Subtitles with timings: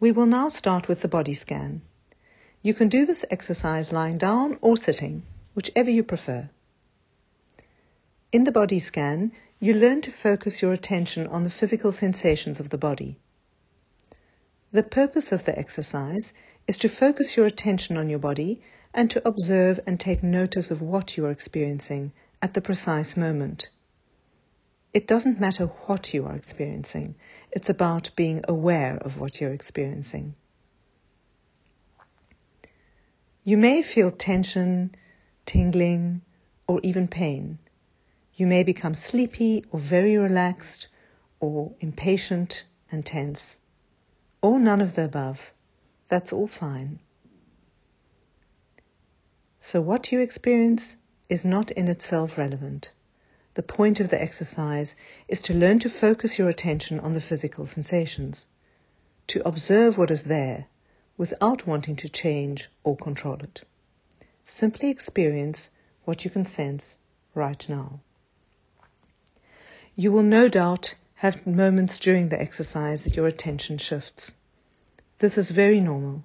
[0.00, 1.82] We will now start with the body scan.
[2.62, 5.24] You can do this exercise lying down or sitting,
[5.54, 6.50] whichever you prefer.
[8.30, 12.68] In the body scan, you learn to focus your attention on the physical sensations of
[12.68, 13.16] the body.
[14.70, 16.32] The purpose of the exercise
[16.68, 18.60] is to focus your attention on your body
[18.94, 23.68] and to observe and take notice of what you are experiencing at the precise moment.
[24.94, 27.14] It doesn't matter what you are experiencing,
[27.58, 30.32] it's about being aware of what you're experiencing.
[33.42, 34.94] You may feel tension,
[35.44, 36.20] tingling,
[36.68, 37.58] or even pain.
[38.36, 40.86] You may become sleepy or very relaxed
[41.40, 43.56] or impatient and tense,
[44.40, 45.40] or none of the above.
[46.06, 47.00] That's all fine.
[49.60, 50.96] So, what you experience
[51.28, 52.90] is not in itself relevant.
[53.58, 54.94] The point of the exercise
[55.26, 58.46] is to learn to focus your attention on the physical sensations,
[59.26, 60.66] to observe what is there
[61.16, 63.62] without wanting to change or control it.
[64.46, 65.70] Simply experience
[66.04, 66.98] what you can sense
[67.34, 67.98] right now.
[69.96, 74.36] You will no doubt have moments during the exercise that your attention shifts.
[75.18, 76.22] This is very normal.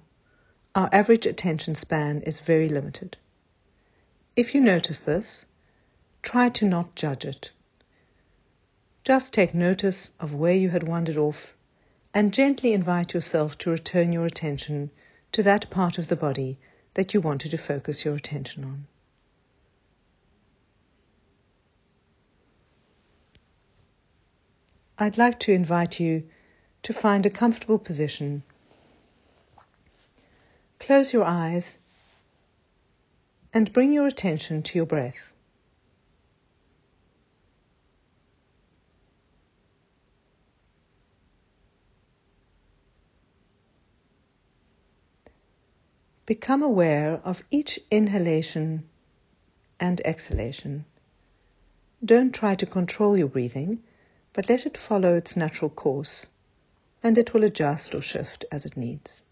[0.76, 3.16] Our average attention span is very limited.
[4.36, 5.46] If you notice this,
[6.24, 7.50] try to not judge it.
[9.04, 11.54] Just take notice of where you had wandered off
[12.14, 14.90] and gently invite yourself to return your attention
[15.32, 16.56] to that part of the body
[16.94, 18.86] that you wanted to focus your attention on.
[24.96, 26.22] I'd like to invite you
[26.84, 28.44] to find a comfortable position.
[30.78, 31.76] Close your eyes
[33.52, 35.33] and bring your attention to your breath.
[46.26, 48.88] Become aware of each inhalation
[49.78, 50.86] and exhalation.
[52.04, 53.82] Don't try to control your breathing
[54.32, 56.28] but let it follow its natural course,
[57.02, 59.22] and it will adjust or shift as it needs.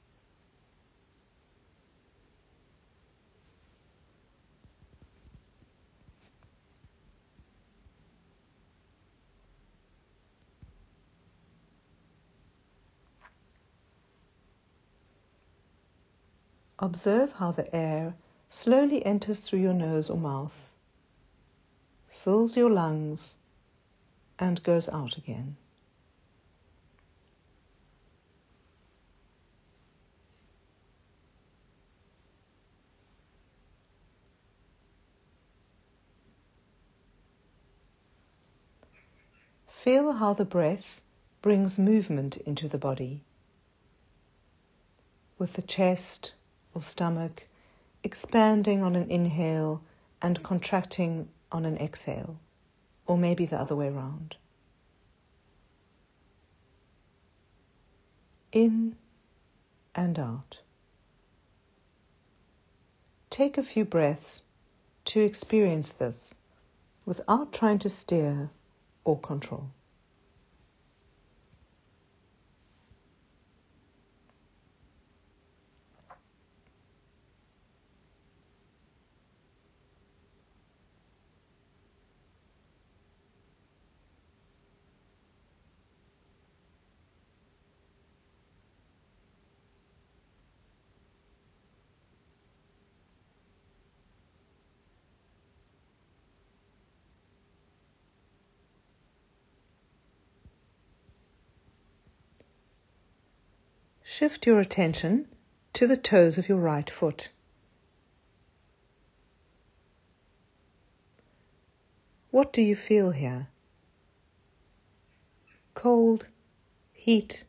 [16.82, 18.12] Observe how the air
[18.50, 20.72] slowly enters through your nose or mouth,
[22.10, 23.36] fills your lungs,
[24.36, 25.56] and goes out again.
[39.68, 41.00] Feel how the breath
[41.42, 43.22] brings movement into the body,
[45.38, 46.32] with the chest
[46.74, 47.46] or stomach
[48.04, 49.82] expanding on an inhale
[50.20, 52.38] and contracting on an exhale
[53.06, 54.36] or maybe the other way around.
[58.52, 58.96] In
[59.94, 60.58] and out.
[63.30, 64.42] Take a few breaths
[65.06, 66.34] to experience this
[67.04, 68.50] without trying to steer
[69.04, 69.70] or control.
[104.14, 105.26] Shift your attention
[105.72, 107.30] to the toes of your right foot.
[112.30, 113.48] What do you feel here?
[115.72, 116.26] Cold,
[116.92, 117.44] heat,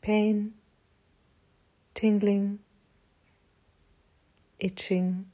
[0.00, 0.54] pain,
[1.92, 2.60] tingling,
[4.58, 5.26] itching,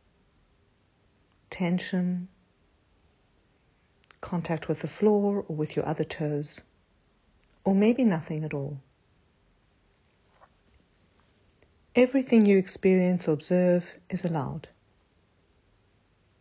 [1.51, 2.27] tension,
[4.21, 6.63] contact with the floor or with your other toes,
[7.63, 8.81] or maybe nothing at all.
[11.99, 14.69] Everything you experience or observe is allowed.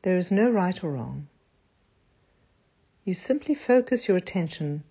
[0.03, 1.29] There is no right or wrong.
[3.03, 4.83] You simply focus your attention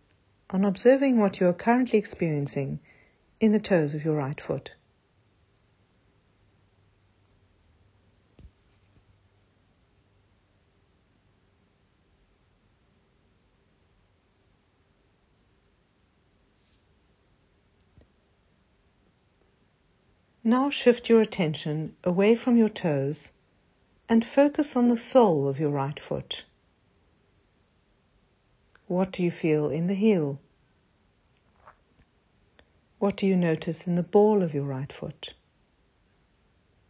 [0.50, 2.80] on observing what you are currently experiencing
[3.38, 4.74] in the toes of your right foot.
[20.46, 23.32] Now shift your attention away from your toes
[24.08, 26.44] and focus on the sole of your right foot.
[28.86, 30.38] What do you feel in the heel?
[33.00, 35.34] What do you notice in the ball of your right foot?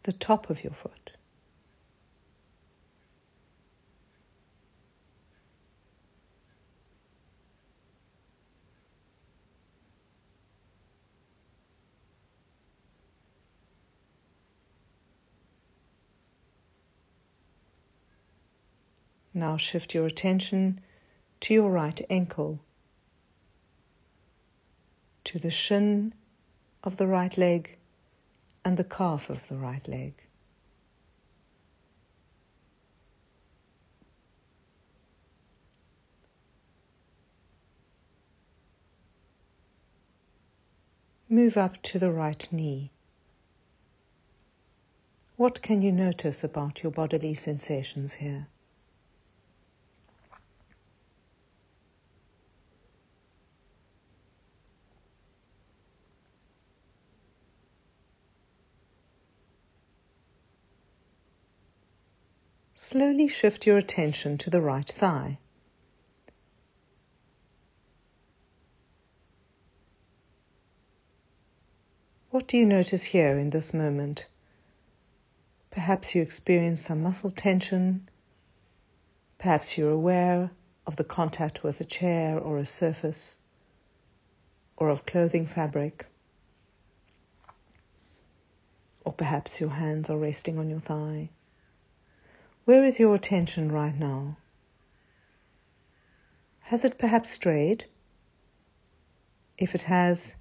[0.03, 1.06] The top of your foot?
[19.37, 20.81] Now shift your attention
[21.41, 22.59] to your right ankle,
[25.25, 26.15] to the shin
[26.83, 27.77] of the right leg
[28.65, 30.15] and the calf of the right leg.
[41.29, 42.89] Move up to the right knee.
[45.35, 48.47] What can you notice about your bodily sensations here?
[62.97, 65.37] Slowly shift your attention to the right thigh.
[72.31, 74.25] What do you notice here in this moment?
[75.69, 78.09] Perhaps you experience some muscle tension.
[79.37, 80.49] Perhaps you're aware
[80.87, 83.37] of the contact with a chair or a surface
[84.75, 86.07] or of clothing fabric.
[89.05, 91.29] Or perhaps your hands are resting on your thigh.
[92.67, 94.35] Where is your attention right now?
[96.63, 97.85] Has it perhaps strayed?
[99.57, 100.35] If it has,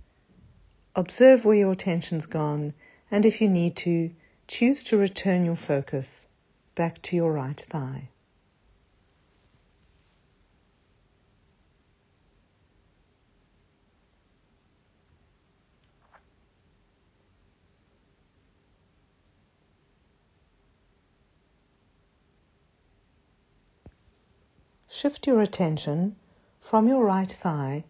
[0.97, 2.75] observe where your attention's gone,
[3.13, 4.11] and if you need to,
[4.49, 6.27] choose to return your focus
[6.75, 8.09] back to your right thigh.
[25.07, 26.17] Shift your attention
[26.61, 27.85] from your right thigh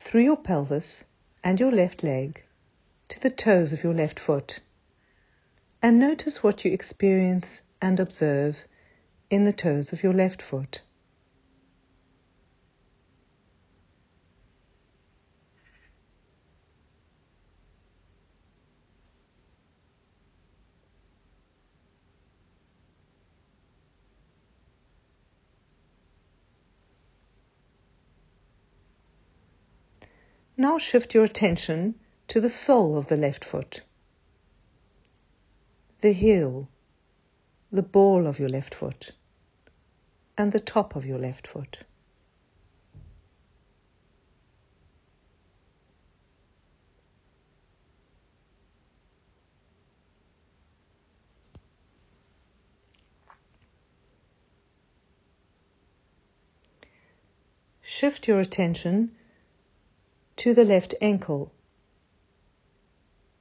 [0.00, 1.04] through your pelvis
[1.44, 2.42] and your left leg
[3.10, 4.60] to the toes of your left foot
[5.82, 8.56] and notice what you experience and observe
[9.28, 10.80] in the toes of your left foot.
[30.56, 31.94] Now shift your attention
[32.28, 33.82] to the sole of the left foot,
[36.00, 36.68] the heel,
[37.70, 39.12] the ball of your left foot,
[40.36, 41.84] and the top of your left foot.
[57.80, 59.12] Shift your attention
[60.42, 61.52] to the left ankle,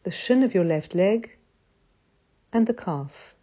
[0.04, 1.36] the shin of your left leg,
[2.54, 3.34] and the calf.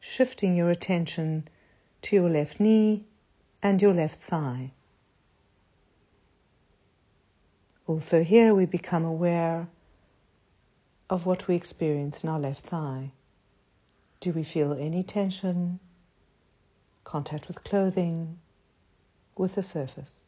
[0.00, 1.46] Shifting your attention
[2.00, 3.04] to your left knee
[3.62, 4.72] and your left thigh.
[7.86, 9.68] Also, here we become aware
[11.10, 13.12] of what we experience in our left thigh.
[14.24, 15.80] Do we feel any tension,
[17.04, 18.38] contact with clothing,
[19.36, 20.22] with the surface?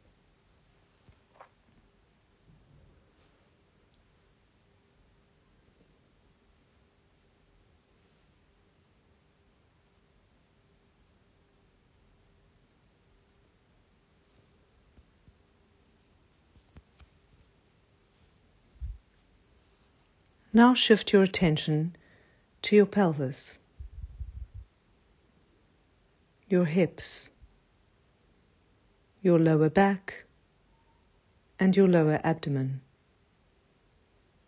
[20.53, 21.97] Now shift your attention
[22.61, 23.59] to your pelvis
[26.49, 27.31] your hips,
[29.21, 30.25] your lower back,
[31.59, 32.81] and your lower abdomen,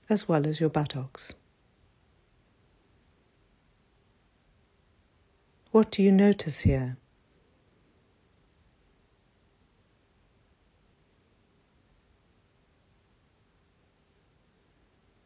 [0.09, 1.35] as well as your buttocks.
[5.73, 6.97] What do you notice here?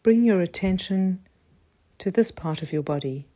[0.03, 1.21] Bring your attention
[1.99, 3.29] to this part of your body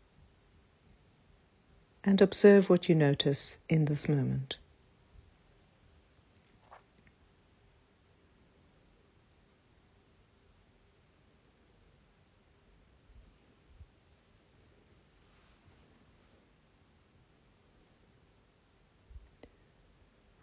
[2.06, 4.56] and observe what you notice in this moment.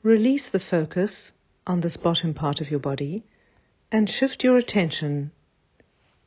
[0.03, 1.32] Release the focus
[1.65, 3.24] on this bottom part of your body
[3.89, 5.32] and shift your attention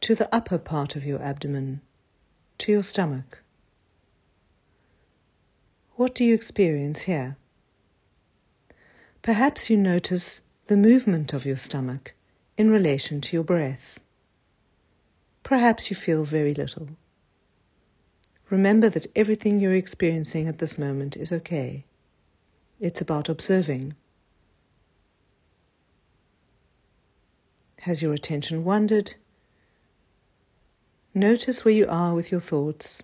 [0.01, 1.83] to the upper part of your abdomen,
[2.57, 3.43] to your stomach.
[5.97, 7.39] What do you experience here?
[9.23, 12.13] Perhaps you notice the movement of your stomach
[12.59, 13.99] in relation to your breath.
[15.43, 16.89] Perhaps you feel very little.
[18.51, 21.85] Remember that everything you're experiencing at this moment is okay.
[22.79, 23.95] It's about observing.
[27.79, 29.15] Has your attention wandered?
[31.15, 33.03] Notice where you are with your thoughts.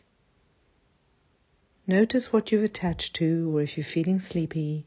[1.86, 4.86] Notice what you've attached to, or if you're feeling sleepy.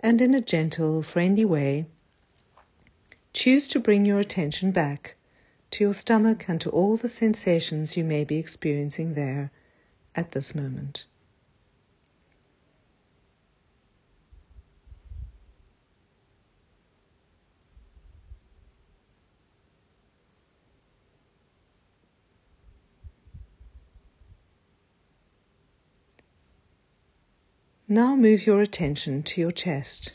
[0.00, 1.86] And in a gentle, friendly way,
[3.32, 5.14] choose to bring your attention back
[5.70, 9.52] to your stomach and to all the sensations you may be experiencing there
[10.16, 11.04] at this moment.
[27.92, 30.12] Now move your attention to your chest.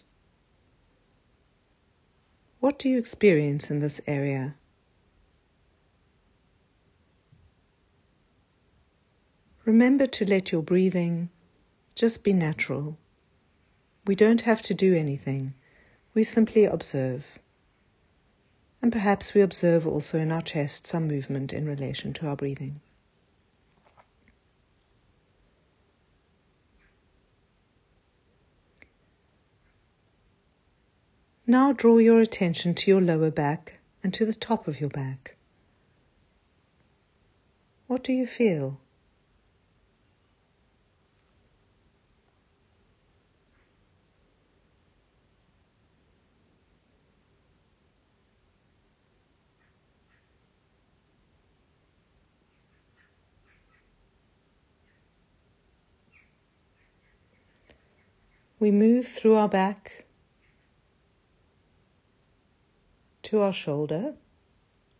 [2.61, 4.55] What do you experience in this area?
[9.65, 11.29] Remember to let your breathing
[11.95, 12.97] just be natural.
[14.07, 15.53] We don't have to do anything.
[16.13, 17.39] We simply observe.
[18.81, 22.79] And perhaps we observe also in our chest some movement in relation to our breathing.
[31.47, 35.35] Now draw your attention to your lower back and to the top of your back.
[37.85, 38.79] What do you feel?
[58.59, 60.04] We move through our back
[63.25, 64.13] to our shoulder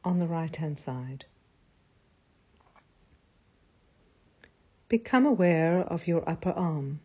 [0.04, 1.26] on the right hand side.
[4.90, 7.02] Become aware of your upper arm.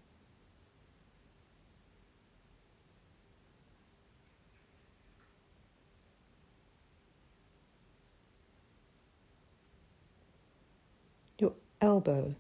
[11.38, 12.34] Your elbow,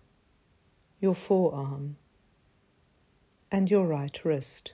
[1.00, 1.96] your forearm,
[3.52, 4.72] and your right wrist.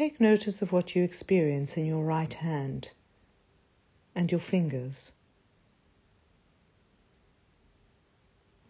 [0.00, 2.88] Take notice of what you experience in your right hand
[4.14, 5.12] and your fingers.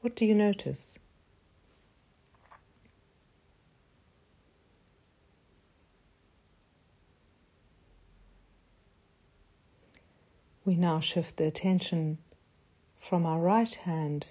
[0.00, 0.98] What do you notice?
[10.64, 12.18] We now shift the attention
[12.98, 14.26] from our right hand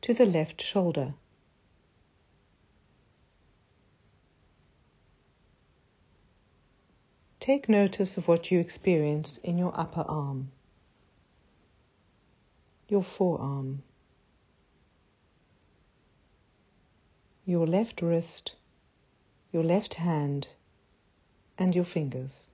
[0.00, 1.14] to the left shoulder.
[7.44, 10.50] Take notice of what you experience in your upper arm,
[12.88, 13.82] your forearm,
[17.44, 18.54] your left wrist,
[19.52, 20.48] your left hand,
[21.58, 22.48] and your fingers.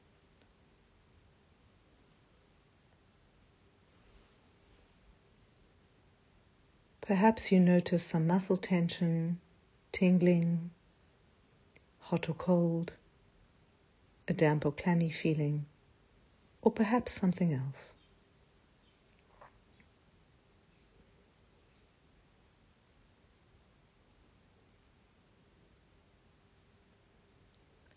[7.01, 9.39] Perhaps you notice some muscle tension,
[9.93, 10.73] tingling,
[12.01, 12.93] hot or cold
[14.31, 15.67] a damp or clammy feeling,
[16.63, 17.93] or perhaps something else.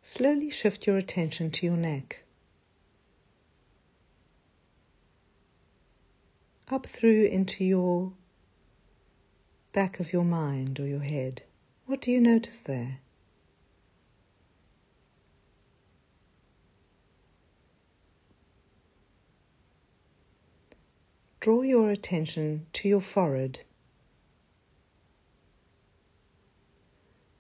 [0.02, 2.24] Slowly shift your attention to your neck.
[6.68, 8.12] Up through into your
[9.72, 11.44] back of your mind or your head.
[11.86, 13.00] What do you notice there?
[21.44, 23.60] Draw your attention to your forehead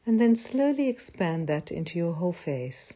[0.05, 2.91] and then slowly expand that into your whole face.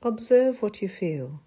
[0.00, 1.40] Observe what you feel.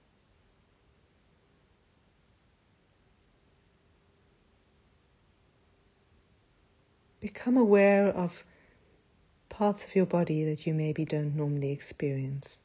[7.21, 8.43] Become aware of
[9.47, 12.59] parts of your body that you maybe don't normally experience.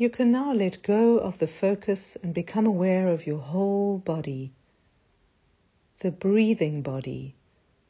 [0.00, 4.52] You can now let go of the focus and become aware of your whole body,
[5.98, 7.34] the breathing body,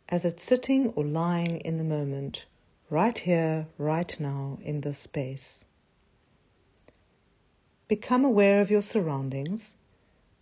[0.08, 2.46] as it's sitting or lying in the moment,
[2.88, 5.66] right here, right now, in this space.
[7.88, 9.76] Become aware of your surroundings,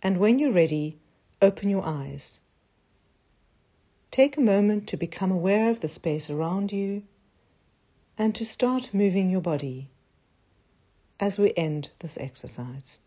[0.01, 0.97] and when you're ready,
[1.41, 2.39] open your eyes.
[4.09, 7.03] Take a moment to become aware of the space around you
[8.17, 9.89] and to start moving your body
[11.19, 12.99] as we end this exercise.